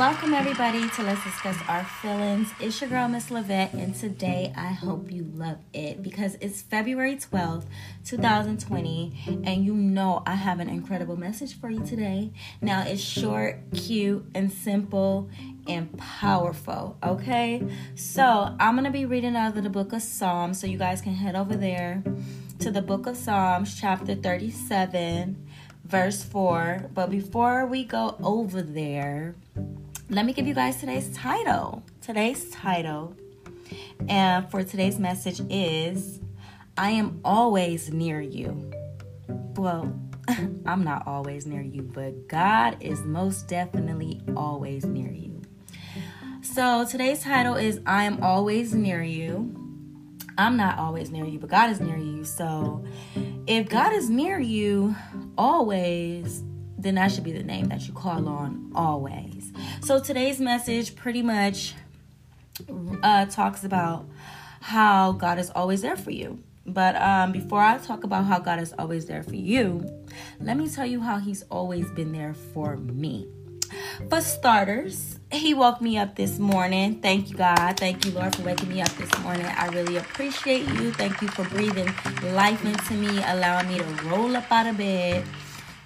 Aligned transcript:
Welcome 0.00 0.32
everybody 0.32 0.88
to 0.88 1.02
Let's 1.02 1.22
Discuss 1.24 1.58
Our 1.68 1.84
Feelings. 1.84 2.48
It's 2.58 2.80
your 2.80 2.88
girl 2.88 3.06
Miss 3.06 3.28
Lavette, 3.28 3.74
and 3.74 3.94
today 3.94 4.50
I 4.56 4.68
hope 4.68 5.12
you 5.12 5.24
love 5.34 5.58
it 5.74 6.02
because 6.02 6.38
it's 6.40 6.62
February 6.62 7.16
12th, 7.16 7.64
2020, 8.06 9.42
and 9.44 9.62
you 9.62 9.74
know 9.74 10.22
I 10.26 10.36
have 10.36 10.58
an 10.58 10.70
incredible 10.70 11.18
message 11.18 11.60
for 11.60 11.68
you 11.68 11.84
today. 11.84 12.32
Now 12.62 12.82
it's 12.86 13.02
short, 13.02 13.58
cute, 13.74 14.24
and 14.34 14.50
simple 14.50 15.28
and 15.68 15.94
powerful. 15.98 16.96
Okay, 17.04 17.62
so 17.94 18.56
I'm 18.58 18.76
gonna 18.76 18.90
be 18.90 19.04
reading 19.04 19.36
out 19.36 19.54
of 19.54 19.62
the 19.62 19.68
book 19.68 19.92
of 19.92 20.00
Psalms, 20.00 20.58
so 20.58 20.66
you 20.66 20.78
guys 20.78 21.02
can 21.02 21.12
head 21.12 21.36
over 21.36 21.54
there 21.54 22.02
to 22.60 22.70
the 22.70 22.80
book 22.80 23.06
of 23.06 23.18
Psalms, 23.18 23.78
chapter 23.78 24.14
37 24.14 25.46
verse 25.84 26.22
4. 26.22 26.88
But 26.94 27.10
before 27.10 27.66
we 27.66 27.84
go 27.84 28.16
over 28.22 28.62
there, 28.62 29.34
let 30.10 30.26
me 30.26 30.32
give 30.32 30.44
you 30.44 30.54
guys 30.54 30.76
today's 30.80 31.08
title. 31.16 31.84
Today's 32.00 32.50
title 32.50 33.14
and 34.08 34.50
for 34.50 34.64
today's 34.64 34.98
message 34.98 35.40
is 35.48 36.18
I 36.76 36.90
am 36.90 37.20
always 37.24 37.92
near 37.92 38.20
you. 38.20 38.72
Well, 39.54 39.96
I'm 40.66 40.82
not 40.82 41.06
always 41.06 41.46
near 41.46 41.62
you, 41.62 41.82
but 41.82 42.26
God 42.26 42.76
is 42.80 43.00
most 43.02 43.46
definitely 43.46 44.20
always 44.36 44.84
near 44.84 45.12
you. 45.12 45.42
So 46.42 46.84
today's 46.84 47.22
title 47.22 47.54
is 47.54 47.80
I 47.86 48.02
am 48.02 48.20
always 48.20 48.74
near 48.74 49.04
you. 49.04 49.54
I'm 50.36 50.56
not 50.56 50.76
always 50.78 51.12
near 51.12 51.24
you, 51.24 51.38
but 51.38 51.50
God 51.50 51.70
is 51.70 51.80
near 51.80 51.96
you. 51.96 52.24
So 52.24 52.84
if 53.46 53.68
God 53.68 53.92
is 53.92 54.10
near 54.10 54.40
you 54.40 54.96
always, 55.38 56.42
then 56.78 56.96
that 56.96 57.12
should 57.12 57.24
be 57.24 57.32
the 57.32 57.44
name 57.44 57.68
that 57.68 57.86
you 57.86 57.92
call 57.92 58.28
on 58.28 58.72
always. 58.74 59.39
So 59.82 59.98
today's 59.98 60.40
message 60.40 60.94
pretty 60.94 61.22
much 61.22 61.74
uh, 63.02 63.26
talks 63.26 63.64
about 63.64 64.06
how 64.60 65.12
God 65.12 65.38
is 65.38 65.50
always 65.50 65.82
there 65.82 65.96
for 65.96 66.10
you. 66.10 66.42
But 66.66 66.96
um, 66.96 67.32
before 67.32 67.60
I 67.60 67.78
talk 67.78 68.04
about 68.04 68.26
how 68.26 68.38
God 68.38 68.60
is 68.60 68.74
always 68.78 69.06
there 69.06 69.22
for 69.22 69.34
you, 69.34 69.88
let 70.38 70.56
me 70.56 70.68
tell 70.68 70.86
you 70.86 71.00
how 71.00 71.18
He's 71.18 71.42
always 71.50 71.90
been 71.92 72.12
there 72.12 72.34
for 72.34 72.76
me. 72.76 73.26
For 74.08 74.20
starters, 74.20 75.18
he 75.32 75.54
woke 75.54 75.80
me 75.80 75.96
up 75.96 76.16
this 76.16 76.38
morning. 76.38 77.00
Thank 77.00 77.30
you, 77.30 77.36
God. 77.36 77.78
Thank 77.78 78.04
you, 78.04 78.12
Lord, 78.12 78.34
for 78.34 78.42
waking 78.42 78.68
me 78.68 78.82
up 78.82 78.90
this 78.90 79.16
morning. 79.20 79.46
I 79.46 79.68
really 79.68 79.96
appreciate 79.96 80.66
you. 80.68 80.92
Thank 80.92 81.22
you 81.22 81.28
for 81.28 81.44
breathing 81.44 81.88
life 82.34 82.64
into 82.64 82.94
me, 82.94 83.22
allowing 83.24 83.68
me 83.68 83.78
to 83.78 83.84
roll 84.04 84.36
up 84.36 84.50
out 84.50 84.66
of 84.66 84.76
bed, 84.76 85.24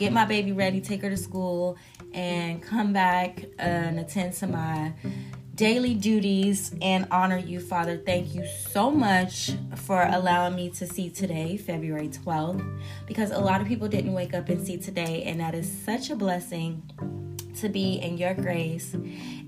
get 0.00 0.12
my 0.12 0.24
baby 0.24 0.50
ready, 0.50 0.80
take 0.80 1.02
her 1.02 1.10
to 1.10 1.16
school, 1.16 1.76
and 2.14 2.62
come 2.62 2.92
back 2.92 3.44
uh, 3.58 3.62
and 3.62 4.00
attend 4.00 4.32
to 4.32 4.46
my 4.46 4.92
daily 5.54 5.92
duties 5.92 6.74
and 6.80 7.06
honor 7.10 7.36
you, 7.36 7.60
Father. 7.60 7.98
Thank 7.98 8.34
you 8.34 8.46
so 8.70 8.90
much 8.90 9.52
for 9.76 10.02
allowing 10.02 10.56
me 10.56 10.70
to 10.70 10.86
see 10.86 11.10
today, 11.10 11.58
February 11.58 12.08
12th, 12.08 12.80
because 13.06 13.30
a 13.30 13.38
lot 13.38 13.60
of 13.60 13.68
people 13.68 13.88
didn't 13.88 14.14
wake 14.14 14.32
up 14.32 14.48
and 14.48 14.66
see 14.66 14.78
today, 14.78 15.22
and 15.24 15.38
that 15.38 15.54
is 15.54 15.70
such 15.70 16.08
a 16.08 16.16
blessing 16.16 16.82
to 17.56 17.68
be 17.68 17.96
in 17.96 18.16
your 18.16 18.32
grace 18.32 18.94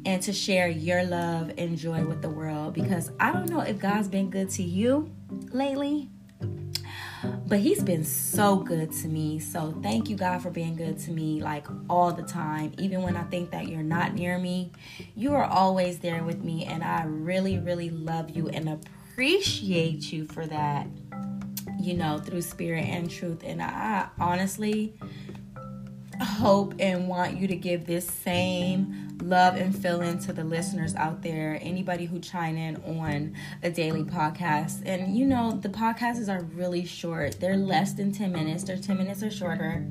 and 0.05 0.21
to 0.23 0.35
share 0.35 0.69
your 0.69 1.03
love 1.03 1.51
and 1.57 1.79
joy 1.79 2.05
with 2.05 2.21
the 2.21 2.29
world 2.29 2.75
because 2.75 3.11
I 3.19 3.33
don't 3.33 3.49
know 3.49 3.61
if 3.61 3.79
God's 3.79 4.09
been 4.09 4.29
good 4.29 4.51
to 4.51 4.63
you 4.63 5.11
lately, 5.51 6.11
but 7.47 7.61
He's 7.61 7.83
been 7.83 8.05
so 8.05 8.57
good 8.57 8.93
to 8.93 9.09
me. 9.09 9.39
So 9.39 9.75
thank 9.83 10.09
you, 10.09 10.17
God, 10.17 10.43
for 10.43 10.51
being 10.51 10.77
good 10.77 10.99
to 11.01 11.11
me 11.11 11.43
like 11.43 11.67
all 11.89 12.13
the 12.13 12.23
time. 12.23 12.73
Even 12.79 13.03
when 13.03 13.17
I 13.17 13.23
think 13.25 13.51
that 13.51 13.69
you're 13.69 13.83
not 13.83 14.15
near 14.15 14.39
me, 14.39 14.73
you 15.15 15.35
are 15.35 15.45
always 15.45 15.99
there 15.99 16.25
with 16.25 16.43
me, 16.43 16.65
and 16.65 16.83
I 16.83 17.05
really, 17.05 17.59
really 17.59 17.91
love 17.91 18.31
you 18.31 18.49
and 18.49 18.69
appreciate 18.69 20.13
you 20.13 20.27
for 20.27 20.47
that. 20.47 20.87
You 21.81 21.95
know, 21.95 22.19
through 22.19 22.43
spirit 22.43 22.85
and 22.85 23.11
truth. 23.11 23.43
And 23.45 23.61
I 23.61 24.07
honestly 24.21 24.95
hope 26.25 26.75
and 26.79 27.09
want 27.09 27.37
you 27.39 27.47
to 27.49 27.57
give 27.57 27.87
this 27.87 28.07
same 28.07 29.17
love 29.23 29.57
and 29.57 29.77
feeling 29.77 30.19
to 30.21 30.33
the 30.33 30.45
listeners 30.45 30.95
out 30.95 31.23
there, 31.23 31.59
anybody 31.63 32.07
who 32.07 32.19
chime 32.19 32.57
in 32.57 32.77
on 32.99 33.35
a 33.63 33.71
daily 33.71 34.05
podcast. 34.05 34.83
And 34.87 35.17
you 35.17 35.27
know, 35.27 35.53
the 35.53 35.69
podcasts 35.69 36.29
are 36.29 36.43
really 36.43 36.85
short. 36.85 37.41
They're 37.41 37.57
less 37.57 37.93
than 37.93 38.13
10 38.13 38.33
minutes. 38.33 38.65
They're 38.65 38.77
10 38.77 38.97
minutes 38.97 39.23
or 39.23 39.31
shorter. 39.31 39.87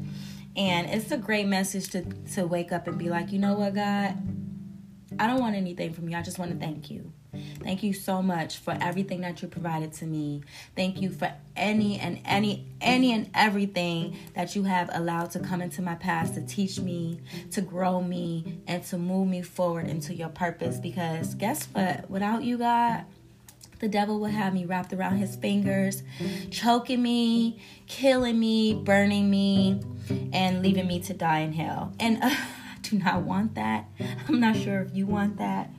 And 0.55 0.89
it's 0.89 1.11
a 1.11 1.17
great 1.17 1.47
message 1.47 1.89
to 1.89 2.03
to 2.33 2.45
wake 2.45 2.71
up 2.71 2.87
and 2.87 2.97
be 2.97 3.09
like, 3.09 3.31
"You 3.31 3.39
know 3.39 3.53
what, 3.53 3.73
God? 3.75 4.17
I 5.17 5.27
don't 5.27 5.39
want 5.39 5.55
anything 5.55 5.93
from 5.93 6.09
you. 6.09 6.17
I 6.17 6.21
just 6.21 6.39
want 6.39 6.51
to 6.51 6.57
thank 6.57 6.91
you." 6.91 7.13
Thank 7.63 7.83
you 7.83 7.93
so 7.93 8.21
much 8.21 8.57
for 8.57 8.77
everything 8.81 9.21
that 9.21 9.41
you 9.41 9.47
provided 9.47 9.93
to 9.93 10.05
me. 10.05 10.41
Thank 10.75 11.01
you 11.01 11.09
for 11.09 11.33
any 11.55 11.99
and 11.99 12.19
any 12.25 12.65
any 12.81 13.13
and 13.13 13.29
everything 13.33 14.17
that 14.33 14.55
you 14.55 14.63
have 14.63 14.89
allowed 14.93 15.31
to 15.31 15.39
come 15.39 15.61
into 15.61 15.81
my 15.81 15.95
past 15.95 16.33
to 16.35 16.41
teach 16.41 16.79
me, 16.79 17.19
to 17.51 17.61
grow 17.61 18.01
me, 18.01 18.61
and 18.67 18.83
to 18.85 18.97
move 18.97 19.27
me 19.27 19.41
forward 19.41 19.87
into 19.87 20.13
your 20.13 20.29
purpose 20.29 20.79
because 20.79 21.35
guess 21.35 21.67
what? 21.73 22.09
Without 22.09 22.43
you, 22.43 22.57
God, 22.57 23.05
the 23.79 23.87
devil 23.87 24.19
will 24.19 24.27
have 24.27 24.53
me 24.53 24.65
wrapped 24.65 24.93
around 24.93 25.17
his 25.17 25.35
fingers, 25.35 26.03
choking 26.51 27.01
me, 27.01 27.59
killing 27.87 28.39
me, 28.39 28.75
burning 28.75 29.29
me, 29.29 29.81
and 30.33 30.61
leaving 30.61 30.87
me 30.87 30.99
to 31.01 31.13
die 31.13 31.39
in 31.39 31.53
hell. 31.53 31.93
And 31.99 32.17
uh, 32.21 32.29
I 32.29 32.77
do 32.81 32.99
not 32.99 33.21
want 33.21 33.55
that. 33.55 33.85
I'm 34.27 34.39
not 34.39 34.55
sure 34.55 34.81
if 34.81 34.95
you 34.95 35.07
want 35.07 35.37
that. 35.37 35.71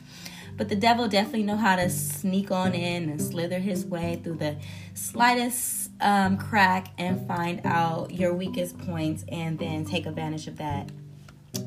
But 0.63 0.69
the 0.69 0.77
devil 0.77 1.09
definitely 1.09 1.43
know 1.43 1.57
how 1.57 1.75
to 1.75 1.91
sneak 1.91 2.53
on 2.53 2.73
in 2.73 3.11
and 3.11 3.21
slither 3.21 3.59
his 3.59 3.85
way 3.85 4.21
through 4.23 4.37
the 4.37 4.59
slightest 4.95 5.91
um, 6.01 6.39
crack 6.39 6.93
and 6.99 7.27
find 7.27 7.63
out 7.65 8.13
your 8.13 8.33
weakest 8.33 8.79
points 8.79 9.25
and 9.27 9.59
then 9.59 9.85
take 9.85 10.07
advantage 10.07 10.47
of 10.47 10.59
that 10.59 10.89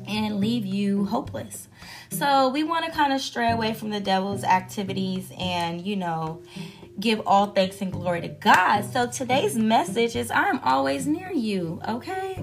and 0.08 0.40
leave 0.40 0.64
you 0.64 1.04
hopeless. 1.04 1.68
So 2.08 2.48
we 2.48 2.64
want 2.64 2.86
to 2.86 2.90
kind 2.90 3.12
of 3.12 3.20
stray 3.20 3.50
away 3.50 3.74
from 3.74 3.90
the 3.90 4.00
devil's 4.00 4.44
activities 4.44 5.30
and, 5.38 5.82
you 5.82 5.96
know, 5.96 6.42
give 6.98 7.20
all 7.26 7.48
thanks 7.48 7.82
and 7.82 7.92
glory 7.92 8.22
to 8.22 8.28
God. 8.28 8.90
So 8.90 9.06
today's 9.06 9.56
message 9.56 10.16
is 10.16 10.30
I'm 10.30 10.58
always 10.60 11.06
near 11.06 11.30
you, 11.30 11.82
okay? 11.86 12.42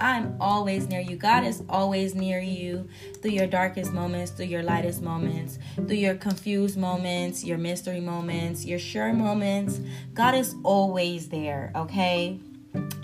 I'm 0.00 0.36
always 0.40 0.88
near 0.88 1.00
you. 1.00 1.16
God 1.16 1.44
is 1.44 1.62
always 1.68 2.14
near 2.14 2.40
you 2.40 2.88
through 3.20 3.32
your 3.32 3.46
darkest 3.46 3.92
moments, 3.92 4.30
through 4.30 4.46
your 4.46 4.62
lightest 4.62 5.02
moments, 5.02 5.58
through 5.74 5.96
your 5.96 6.14
confused 6.14 6.76
moments, 6.76 7.44
your 7.44 7.58
mystery 7.58 8.00
moments, 8.00 8.64
your 8.64 8.78
sure 8.78 9.12
moments. 9.12 9.80
God 10.14 10.34
is 10.34 10.54
always 10.62 11.28
there, 11.28 11.72
okay? 11.74 12.38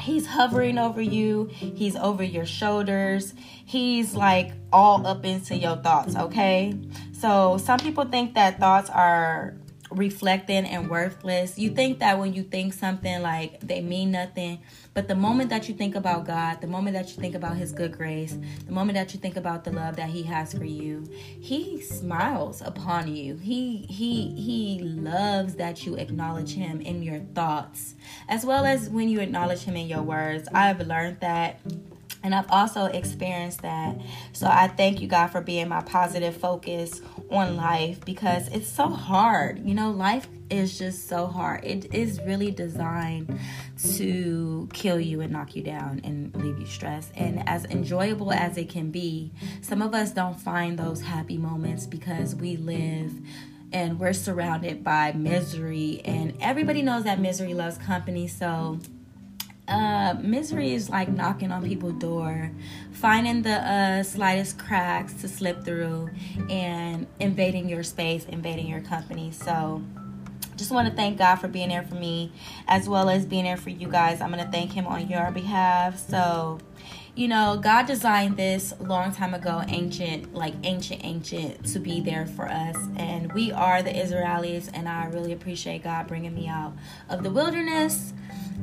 He's 0.00 0.26
hovering 0.26 0.78
over 0.78 1.00
you, 1.00 1.46
He's 1.50 1.96
over 1.96 2.22
your 2.22 2.46
shoulders, 2.46 3.34
He's 3.64 4.14
like 4.14 4.52
all 4.72 5.06
up 5.06 5.24
into 5.24 5.56
your 5.56 5.76
thoughts, 5.76 6.14
okay? 6.14 6.78
So, 7.12 7.58
some 7.58 7.78
people 7.78 8.04
think 8.04 8.34
that 8.34 8.60
thoughts 8.60 8.90
are 8.90 9.54
reflecting 9.96 10.66
and 10.66 10.88
worthless. 10.88 11.58
You 11.58 11.70
think 11.70 11.98
that 12.00 12.18
when 12.18 12.34
you 12.34 12.42
think 12.42 12.72
something 12.72 13.22
like 13.22 13.60
they 13.60 13.80
mean 13.80 14.10
nothing, 14.10 14.60
but 14.92 15.08
the 15.08 15.14
moment 15.14 15.50
that 15.50 15.68
you 15.68 15.74
think 15.74 15.94
about 15.94 16.26
God, 16.26 16.60
the 16.60 16.66
moment 16.66 16.94
that 16.94 17.08
you 17.08 17.20
think 17.20 17.34
about 17.34 17.56
His 17.56 17.72
good 17.72 17.92
grace, 17.92 18.36
the 18.66 18.72
moment 18.72 18.94
that 18.96 19.12
you 19.14 19.20
think 19.20 19.36
about 19.36 19.64
the 19.64 19.72
love 19.72 19.96
that 19.96 20.10
He 20.10 20.22
has 20.24 20.54
for 20.54 20.64
you, 20.64 21.08
He 21.10 21.80
smiles 21.80 22.62
upon 22.62 23.14
you. 23.14 23.36
He 23.36 23.86
He 23.88 24.28
He 24.34 24.80
loves 24.80 25.54
that 25.56 25.84
you 25.84 25.96
acknowledge 25.96 26.54
Him 26.54 26.80
in 26.80 27.02
your 27.02 27.20
thoughts, 27.34 27.94
as 28.28 28.44
well 28.44 28.64
as 28.64 28.88
when 28.88 29.08
you 29.08 29.20
acknowledge 29.20 29.62
Him 29.62 29.76
in 29.76 29.88
your 29.88 30.02
words. 30.02 30.48
I've 30.52 30.80
learned 30.80 31.20
that 31.20 31.60
and 32.24 32.34
I've 32.34 32.50
also 32.50 32.86
experienced 32.86 33.62
that. 33.62 34.00
So 34.32 34.46
I 34.46 34.66
thank 34.66 35.02
you, 35.02 35.06
God, 35.06 35.28
for 35.28 35.42
being 35.42 35.68
my 35.68 35.82
positive 35.82 36.34
focus 36.34 37.02
on 37.30 37.56
life 37.56 38.02
because 38.04 38.48
it's 38.48 38.68
so 38.68 38.88
hard. 38.88 39.64
You 39.64 39.74
know, 39.74 39.90
life 39.90 40.26
is 40.48 40.78
just 40.78 41.06
so 41.06 41.26
hard. 41.26 41.64
It 41.64 41.94
is 41.94 42.20
really 42.22 42.50
designed 42.50 43.38
to 43.96 44.68
kill 44.72 44.98
you 44.98 45.20
and 45.20 45.32
knock 45.32 45.54
you 45.54 45.62
down 45.62 46.00
and 46.02 46.34
leave 46.34 46.58
you 46.58 46.66
stressed. 46.66 47.12
And 47.14 47.46
as 47.46 47.66
enjoyable 47.66 48.32
as 48.32 48.56
it 48.56 48.70
can 48.70 48.90
be, 48.90 49.30
some 49.60 49.82
of 49.82 49.94
us 49.94 50.10
don't 50.12 50.40
find 50.40 50.78
those 50.78 51.02
happy 51.02 51.36
moments 51.36 51.86
because 51.86 52.34
we 52.34 52.56
live 52.56 53.12
and 53.70 54.00
we're 54.00 54.14
surrounded 54.14 54.82
by 54.82 55.12
misery 55.12 56.00
and 56.06 56.34
everybody 56.40 56.80
knows 56.80 57.04
that 57.04 57.20
misery 57.20 57.52
loves 57.52 57.76
company. 57.76 58.28
So 58.28 58.78
uh, 59.66 60.14
misery 60.20 60.72
is 60.74 60.90
like 60.90 61.08
knocking 61.08 61.50
on 61.50 61.64
people's 61.64 61.98
door, 62.00 62.50
finding 62.92 63.42
the 63.42 63.54
uh, 63.54 64.02
slightest 64.02 64.58
cracks 64.58 65.14
to 65.14 65.28
slip 65.28 65.64
through, 65.64 66.10
and 66.50 67.06
invading 67.18 67.68
your 67.68 67.82
space, 67.82 68.26
invading 68.26 68.66
your 68.66 68.80
company. 68.80 69.30
So, 69.30 69.82
just 70.56 70.70
want 70.70 70.88
to 70.88 70.94
thank 70.94 71.18
God 71.18 71.36
for 71.36 71.48
being 71.48 71.70
there 71.70 71.82
for 71.82 71.94
me, 71.94 72.30
as 72.68 72.88
well 72.88 73.08
as 73.08 73.24
being 73.24 73.44
there 73.44 73.56
for 73.56 73.70
you 73.70 73.88
guys. 73.88 74.20
I'm 74.20 74.32
to 74.32 74.44
thank 74.44 74.72
Him 74.72 74.86
on 74.86 75.08
your 75.08 75.30
behalf. 75.30 75.98
So, 75.98 76.58
you 77.16 77.28
know, 77.28 77.58
God 77.60 77.86
designed 77.86 78.36
this 78.36 78.74
long 78.80 79.12
time 79.12 79.34
ago, 79.34 79.62
ancient, 79.68 80.34
like 80.34 80.54
ancient, 80.62 81.04
ancient, 81.04 81.64
to 81.66 81.78
be 81.78 82.00
there 82.00 82.26
for 82.26 82.48
us. 82.48 82.76
And 82.96 83.32
we 83.32 83.50
are 83.50 83.82
the 83.82 83.90
Israelis, 83.90 84.68
and 84.74 84.88
I 84.88 85.06
really 85.06 85.32
appreciate 85.32 85.84
God 85.84 86.06
bringing 86.06 86.34
me 86.34 86.48
out 86.48 86.74
of 87.08 87.22
the 87.22 87.30
wilderness 87.30 88.12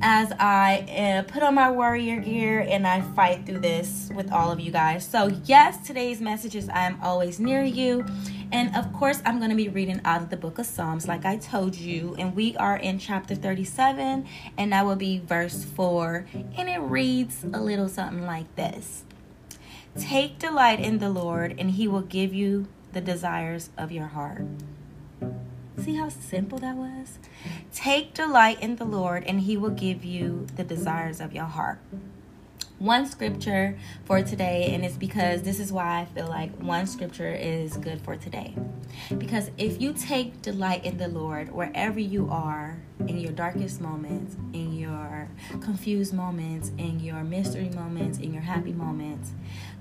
as 0.02 0.32
I 0.40 1.24
uh, 1.26 1.32
put 1.32 1.44
on 1.44 1.56
my 1.56 1.70
warrior 1.70 2.20
gear 2.20 2.62
and 2.62 2.88
I 2.88 3.02
fight 3.02 3.46
through 3.46 3.60
this 3.60 4.10
with 4.16 4.32
all 4.32 4.52
of 4.52 4.60
you 4.60 4.72
guys. 4.72 5.06
So, 5.06 5.28
yes, 5.46 5.86
today's 5.86 6.22
message 6.22 6.56
is 6.56 6.70
I 6.70 6.86
am 6.86 7.00
always 7.02 7.40
near 7.40 7.64
you. 7.64 8.06
And 8.52 8.76
of 8.76 8.92
course, 8.94 9.22
I'm 9.26 9.38
going 9.38 9.50
to 9.50 9.56
be 9.56 9.70
reading 9.70 10.02
out 10.04 10.22
of 10.22 10.30
the 10.30 10.38
book 10.38 10.60
of 10.60 10.66
Psalms, 10.66 11.08
like 11.08 11.26
I 11.26 11.38
told 11.38 11.76
you. 11.76 12.16
And 12.18 12.36
we 12.36 12.56
are 12.58 12.78
in 12.78 13.00
chapter 13.00 13.36
37, 13.36 14.28
and 14.58 14.74
that 14.74 14.86
will 14.86 14.96
be 14.96 15.20
verse 15.20 15.64
4. 15.64 16.26
And 16.58 16.70
it 16.70 16.80
reads 16.80 17.44
a 17.44 17.62
little 17.62 17.88
something 17.88 18.26
like 18.26 18.54
this 18.56 19.04
Take 19.98 20.40
delight 20.40 20.80
in 20.80 21.00
the 21.00 21.10
Lord, 21.10 21.56
and 21.58 21.72
he 21.72 21.88
will 21.88 22.02
give 22.02 22.34
you 22.34 22.68
the 22.94 23.02
desires 23.02 23.70
of 23.78 23.92
your 23.92 24.08
heart. 24.08 24.44
See 25.78 25.96
how 25.96 26.10
simple 26.10 26.58
that 26.60 26.76
was? 26.76 27.18
Take 27.74 28.14
delight 28.14 28.62
in 28.62 28.76
the 28.76 28.86
Lord, 28.86 29.24
and 29.26 29.42
He 29.42 29.58
will 29.58 29.70
give 29.70 30.04
you 30.04 30.46
the 30.56 30.64
desires 30.64 31.22
of 31.22 31.34
your 31.34 31.46
heart. 31.46 31.80
One 32.78 33.06
scripture 33.06 33.78
for 34.06 34.22
today, 34.22 34.74
and 34.74 34.84
it's 34.84 34.98
because 34.98 35.44
this 35.44 35.60
is 35.60 35.72
why 35.72 36.02
I 36.02 36.06
feel 36.06 36.28
like 36.28 36.56
one 36.58 36.88
scripture 36.88 37.32
is 37.32 37.78
good 37.78 38.02
for 38.02 38.16
today. 38.16 38.56
Because 39.18 39.52
if 39.58 39.82
you 39.82 39.94
take 39.94 40.42
delight 40.42 40.84
in 40.84 40.98
the 40.98 41.08
Lord 41.08 41.52
wherever 41.52 42.00
you 42.00 42.28
are, 42.30 42.82
in 43.08 43.20
your 43.20 43.32
darkest 43.32 43.82
moments, 43.82 44.36
in 44.54 44.74
your 44.74 45.30
confused 45.62 46.14
moments, 46.14 46.72
in 46.78 47.00
your 47.00 47.24
mystery 47.24 47.70
moments, 47.70 48.18
in 48.20 48.34
your 48.34 48.44
happy 48.44 48.74
moments, 48.74 49.32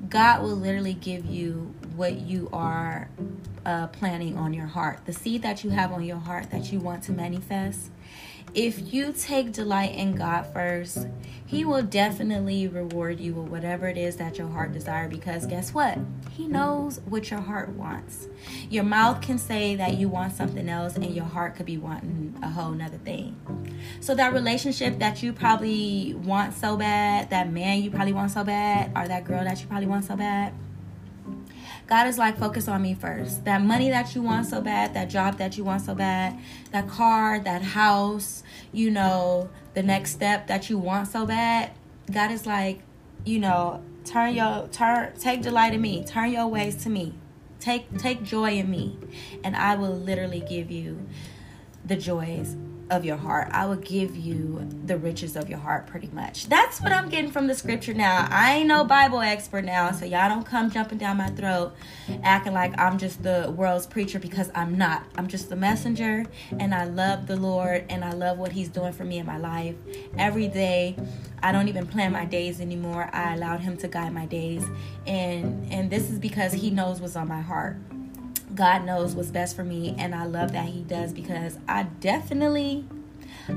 God 0.09 0.43
will 0.43 0.57
literally 0.57 0.95
give 0.95 1.27
you 1.27 1.75
what 1.97 2.15
you 2.21 2.49
are 2.53 3.09
uh, 3.67 3.89
planning 3.89 4.37
on 4.37 4.55
your 4.55 4.67
heart. 4.67 5.01
The 5.07 5.13
seed 5.13 5.43
that 5.43 5.65
you 5.65 5.71
have 5.71 5.93
on 5.93 6.03
your 6.05 6.19
heart 6.19 6.51
that 6.51 6.73
you 6.73 6.81
want 6.81 7.03
to 7.05 7.13
manifest. 7.13 7.91
If 8.55 8.93
you 8.93 9.13
take 9.13 9.53
delight 9.53 9.95
in 9.95 10.17
God 10.17 10.43
first, 10.53 11.07
He 11.47 11.65
will 11.65 11.83
definitely 11.83 12.67
reward 12.67 13.21
you 13.21 13.35
with 13.35 13.49
whatever 13.49 13.87
it 13.87 13.97
is 13.97 14.17
that 14.17 14.39
your 14.39 14.49
heart 14.49 14.73
desire. 14.73 15.09
Because 15.09 15.47
guess 15.47 15.73
what? 15.73 15.99
He 16.33 16.49
knows 16.49 17.01
what 17.05 17.31
your 17.31 17.41
heart 17.41 17.69
wants. 17.71 18.27
Your 18.69 18.83
mouth 18.83 19.21
can 19.21 19.39
say 19.39 19.77
that 19.77 19.95
you 19.99 20.09
want 20.09 20.35
something 20.35 20.69
else, 20.69 20.97
and 20.97 21.15
your 21.15 21.25
heart 21.25 21.55
could 21.55 21.67
be 21.67 21.79
wanting 21.79 22.37
a 22.43 22.49
whole 22.49 22.73
nother 22.73 22.99
thing. 22.99 23.37
So 24.01 24.17
that 24.17 24.33
relationship 24.33 24.99
that 24.99 25.23
you 25.23 25.33
probably 25.33 26.15
want 26.15 26.55
so 26.55 26.77
bad, 26.77 27.31
that 27.31 27.53
man 27.53 27.83
you 27.83 27.91
probably 27.91 28.13
want 28.13 28.33
so 28.33 28.43
bad, 28.43 28.91
or 28.97 29.07
that 29.07 29.25
girl 29.25 29.45
that 29.45 29.61
you 29.61 29.69
probably 29.69 29.87
want 29.87 30.07
so 30.07 30.17
bad 30.17 30.53
God 31.91 32.07
is 32.07 32.19
like, 32.19 32.39
focus 32.39 32.69
on 32.69 32.83
me 32.83 32.95
first. 32.95 33.45
That 33.47 33.63
money 33.63 33.91
that 33.91 34.15
you 34.15 34.23
want 34.23 34.47
so 34.47 34.61
bad, 34.61 34.95
that 34.95 35.11
job 35.11 35.39
that 35.39 35.59
you 35.59 35.65
want 35.65 35.83
so 35.83 35.93
bad, 35.93 36.39
that 36.71 36.89
car, 36.89 37.41
that 37.41 37.63
house, 37.63 38.45
you 38.71 38.93
know, 38.93 39.51
the 39.75 39.83
next 39.83 40.13
step 40.13 40.47
that 40.47 40.71
you 40.71 40.79
want 40.79 41.09
so 41.09 41.27
bad. 41.27 41.73
God 42.09 42.31
is 42.31 42.47
like, 42.47 42.83
you 43.25 43.41
know, 43.41 43.83
turn 44.05 44.37
your 44.37 44.69
turn 44.69 45.15
take 45.19 45.43
delight 45.43 45.75
in 45.75 45.81
me. 45.81 46.05
Turn 46.05 46.31
your 46.31 46.47
ways 46.47 46.77
to 46.85 46.89
me. 46.89 47.15
Take 47.59 47.99
take 47.99 48.23
joy 48.23 48.53
in 48.53 48.71
me. 48.71 48.97
And 49.43 49.57
I 49.57 49.75
will 49.75 49.97
literally 49.97 50.45
give 50.49 50.71
you 50.71 51.09
the 51.85 51.97
joys 51.97 52.55
of 52.91 53.05
your 53.05 53.17
heart. 53.17 53.49
I 53.53 53.67
will 53.67 53.77
give 53.77 54.17
you 54.17 54.69
the 54.85 54.99
riches 54.99 55.37
of 55.37 55.49
your 55.49 55.59
heart, 55.59 55.87
pretty 55.87 56.09
much. 56.13 56.49
That's 56.49 56.81
what 56.81 56.93
I'm 56.93 57.09
getting 57.09 57.31
from 57.31 57.47
the 57.47 57.55
scripture 57.55 57.95
now. 57.95 58.27
I 58.31 58.57
ain't 58.57 58.69
no 58.69 58.85
Bible 58.85 59.21
expert 59.21 59.65
now, 59.65 59.93
so 59.93 60.05
y'all 60.05 60.29
don't 60.29 60.45
come 60.45 60.71
jumping 60.71 60.99
down 60.99 61.17
my 61.17 61.29
throat 61.29 61.73
acting 62.23 62.53
like 62.53 62.79
I'm 62.79 62.99
just 62.99 63.23
the 63.23 63.53
world's 63.57 63.87
preacher 63.87 64.19
because 64.19 64.51
I'm 64.55 64.77
not. 64.77 65.05
I'm 65.17 65.29
just 65.29 65.49
the 65.49 65.57
messenger, 65.57 66.27
and 66.59 66.75
I 66.75 66.85
love 66.85 67.27
the 67.27 67.37
Lord 67.37 67.85
and 67.89 68.05
I 68.05 68.13
love 68.13 68.39
what 68.39 68.53
He's 68.53 68.69
doing 68.69 68.93
for 68.93 69.05
me 69.05 69.19
in 69.19 69.27
my 69.27 69.39
life. 69.39 69.77
Every 70.19 70.49
day, 70.49 70.97
I 71.43 71.53
don't 71.53 71.69
even 71.69 71.87
plan 71.87 72.13
my 72.13 72.25
days 72.25 72.61
anymore. 72.61 73.09
I 73.13 73.35
allowed 73.35 73.61
Him 73.61 73.77
to 73.79 73.89
guide 73.89 74.13
my 74.13 74.27
days, 74.27 74.65
and 75.07 75.73
and 75.73 75.91
this 75.91 76.11
is 76.11 76.19
because 76.19 76.53
He 76.53 76.71
knows 76.71 77.01
what's 77.01 77.17
on 77.17 77.29
my 77.29 77.41
heart. 77.41 77.77
God 78.55 78.85
knows 78.85 79.15
what's 79.15 79.31
best 79.31 79.55
for 79.55 79.65
me, 79.65 79.95
and 79.99 80.15
I 80.15 80.25
love 80.25 80.53
that 80.53 80.67
He 80.67 80.83
does 80.83 81.13
because 81.13 81.59
I 81.69 81.85
definitely, 81.85 82.85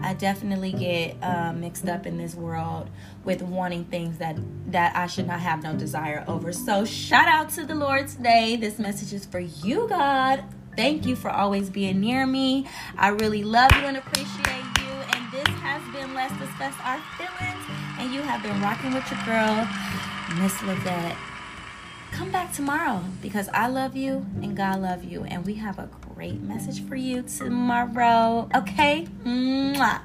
I 0.01 0.13
definitely 0.13 0.71
get 0.71 1.17
uh, 1.21 1.53
mixed 1.53 1.87
up 1.87 2.05
in 2.05 2.17
this 2.17 2.35
world 2.35 2.89
with 3.23 3.41
wanting 3.41 3.85
things 3.85 4.17
that 4.19 4.37
that 4.71 4.95
I 4.95 5.07
should 5.07 5.27
not 5.27 5.39
have 5.39 5.63
no 5.63 5.75
desire 5.75 6.23
over. 6.27 6.53
So 6.53 6.85
shout 6.85 7.27
out 7.27 7.49
to 7.51 7.65
the 7.65 7.75
Lord 7.75 8.07
today. 8.07 8.55
This 8.55 8.79
message 8.79 9.13
is 9.13 9.25
for 9.25 9.39
you, 9.39 9.87
God. 9.87 10.43
Thank 10.75 11.05
you 11.05 11.15
for 11.15 11.29
always 11.29 11.69
being 11.69 11.99
near 11.99 12.25
me. 12.25 12.67
I 12.97 13.09
really 13.09 13.43
love 13.43 13.71
you 13.73 13.85
and 13.85 13.97
appreciate 13.97 14.65
you. 14.79 14.89
And 15.13 15.31
this 15.31 15.47
has 15.59 15.81
been 15.93 16.15
Let's 16.15 16.33
Discuss 16.39 16.73
Our 16.83 16.99
Feelings. 17.17 17.63
And 17.99 18.11
you 18.11 18.21
have 18.21 18.41
been 18.41 18.59
rocking 18.59 18.93
with 18.93 19.09
your 19.11 19.23
girl, 19.23 19.67
Miss 20.39 20.53
Lavette 20.61 21.15
come 22.13 22.31
back 22.31 22.53
tomorrow 22.53 23.03
because 23.23 23.49
I 23.49 23.67
love 23.67 23.95
you 23.95 24.25
and 24.43 24.55
God 24.55 24.81
love 24.81 25.03
you 25.03 25.23
and 25.23 25.43
we 25.45 25.55
have 25.55 25.79
a 25.79 25.89
great 26.13 26.39
message 26.41 26.85
for 26.87 26.95
you 26.95 27.23
tomorrow. 27.23 28.47
Okay? 28.53 29.07
Mwah. 29.25 30.01